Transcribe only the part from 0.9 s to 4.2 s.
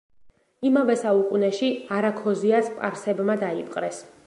საუკუნეში არაქოზია სპარსებმა დაიპყრეს.